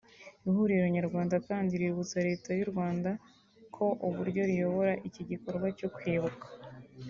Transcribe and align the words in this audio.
Ihuriro 0.47 0.85
Nyarwanda 0.95 1.35
kandi 1.47 1.71
riributsa 1.79 2.17
Leta 2.27 2.49
y’ 2.59 2.61
u 2.65 2.69
Rwanda 2.71 3.09
ko 3.75 3.85
uburyo 4.07 4.41
riyobora 4.49 4.93
iki 5.07 5.21
gikorwa 5.29 5.67
cyo 5.77 5.89
kwibuka 5.95 6.45